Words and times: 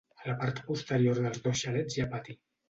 A 0.21 0.29
la 0.29 0.33
part 0.43 0.61
posterior 0.69 1.19
dels 1.27 1.45
dos 1.45 1.61
xalets 1.65 1.99
hi 2.01 2.05
ha 2.07 2.11
pati. 2.17 2.37